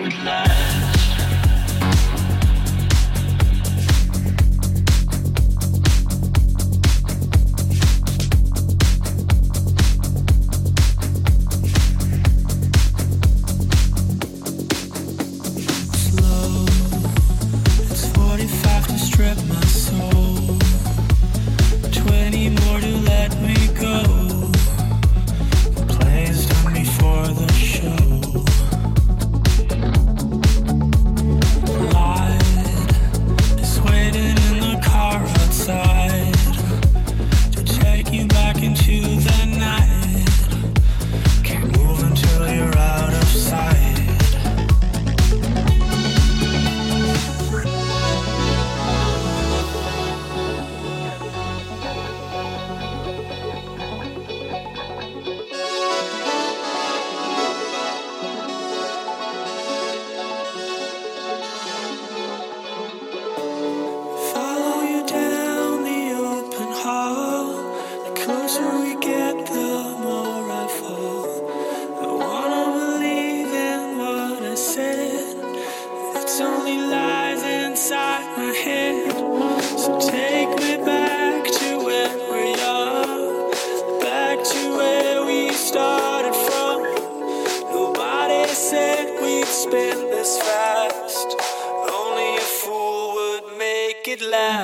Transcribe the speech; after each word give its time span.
would 0.00 0.14
lie. 0.24 0.65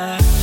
Run 0.03 0.42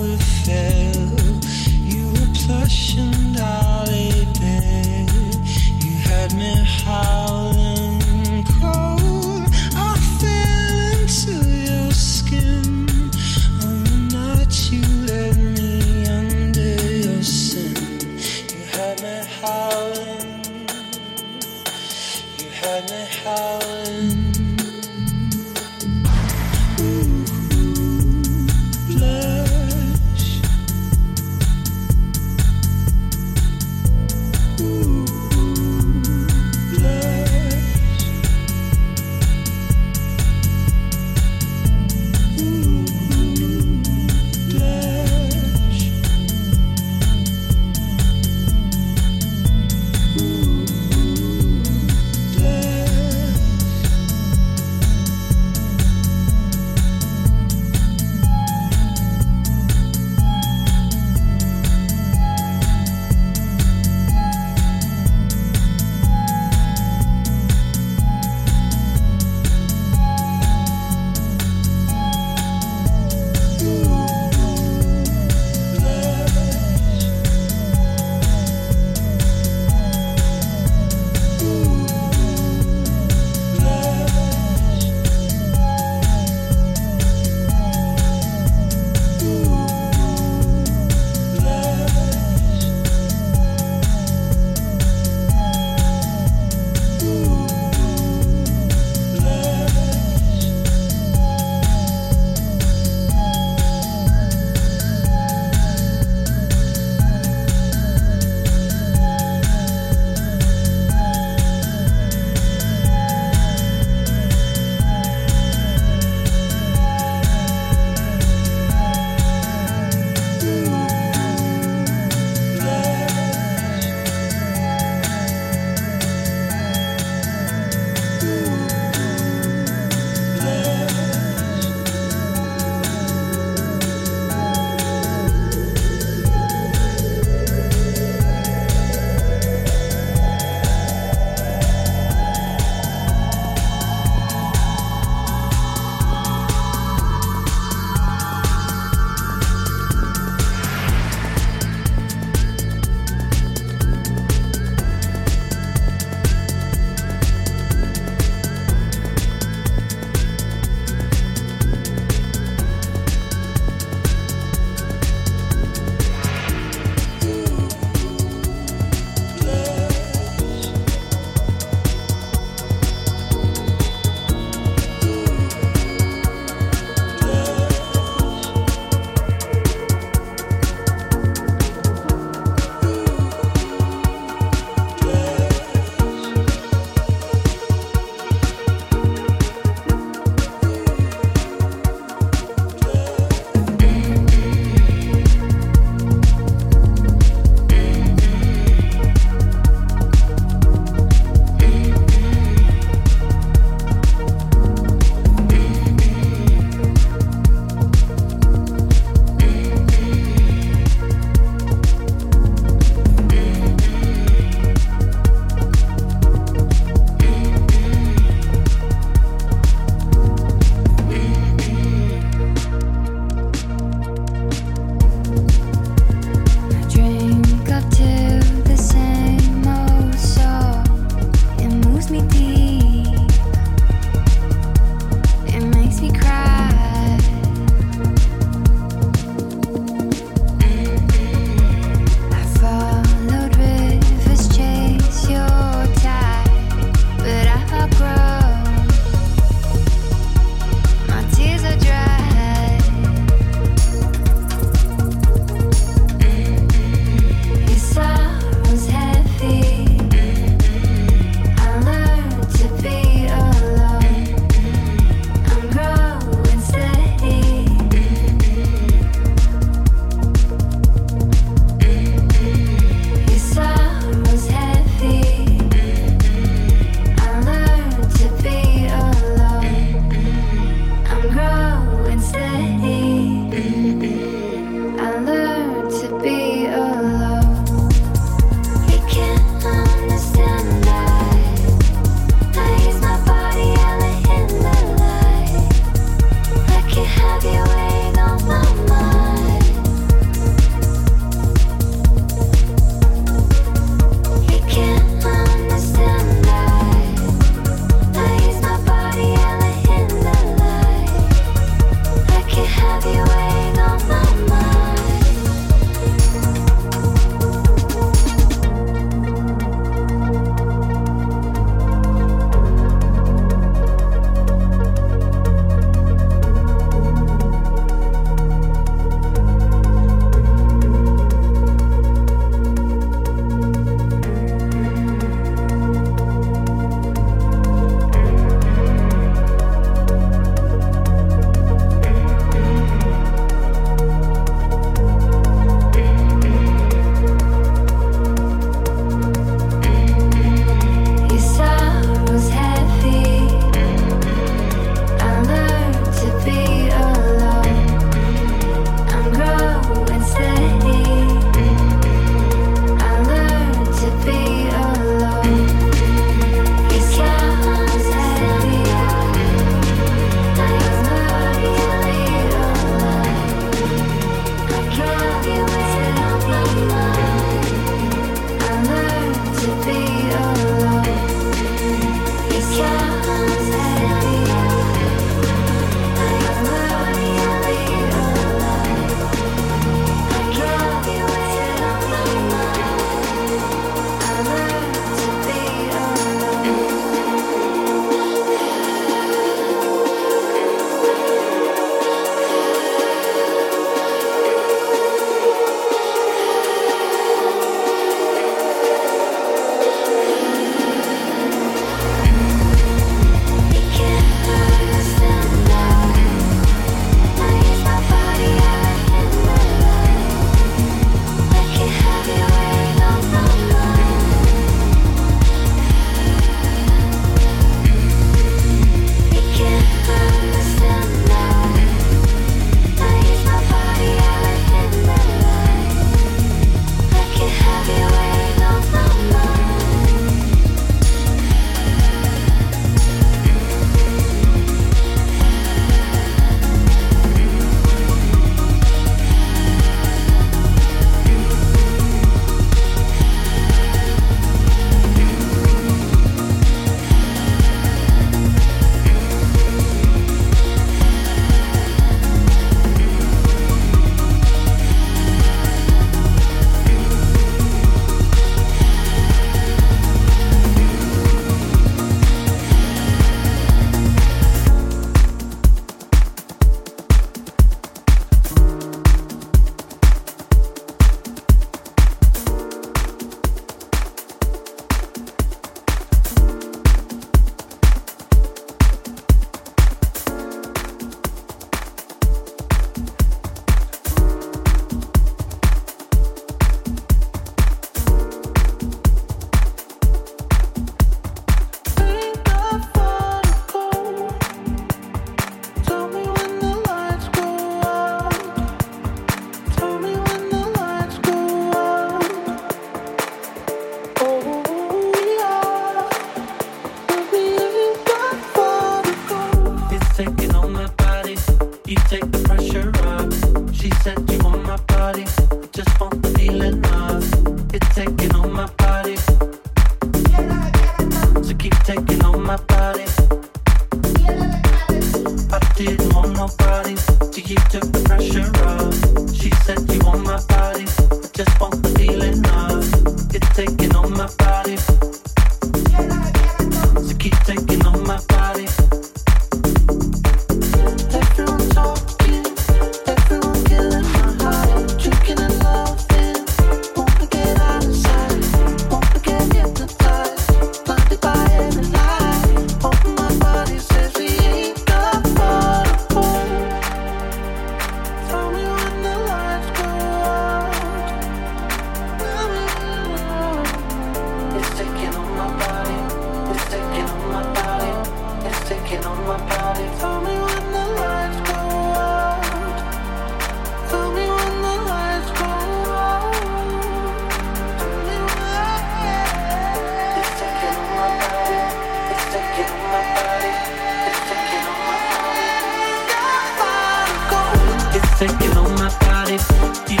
taking 599.37 599.61
on 599.61 600.00